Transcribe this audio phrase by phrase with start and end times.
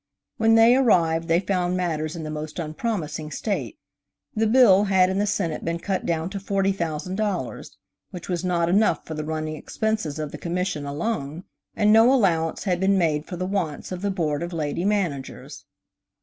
[0.37, 3.77] When they arrived they found matters in the most unpromising state.
[4.35, 7.67] The bill had in the Senate been cut down to $40,000,
[8.09, 11.43] which was not enough for the running expenses of the Commission alone,
[11.75, 15.65] and no allowance had been made for the wants of the Board of Lady Managers.